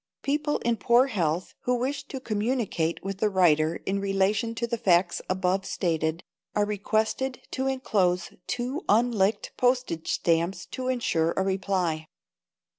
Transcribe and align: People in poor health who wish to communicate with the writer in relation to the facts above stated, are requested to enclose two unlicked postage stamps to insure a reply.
People 0.23 0.57
in 0.65 0.77
poor 0.77 1.05
health 1.05 1.53
who 1.59 1.75
wish 1.75 2.07
to 2.07 2.19
communicate 2.19 3.03
with 3.03 3.19
the 3.19 3.29
writer 3.29 3.75
in 3.85 3.99
relation 3.99 4.55
to 4.55 4.65
the 4.65 4.75
facts 4.79 5.21
above 5.29 5.63
stated, 5.63 6.23
are 6.55 6.65
requested 6.65 7.39
to 7.51 7.67
enclose 7.67 8.31
two 8.47 8.83
unlicked 8.89 9.51
postage 9.57 10.11
stamps 10.11 10.65
to 10.65 10.87
insure 10.87 11.33
a 11.37 11.43
reply. 11.43 12.07